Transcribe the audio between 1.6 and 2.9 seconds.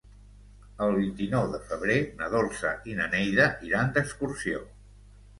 febrer na Dolça